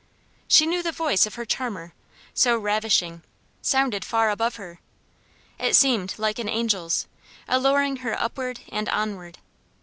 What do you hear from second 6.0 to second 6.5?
like an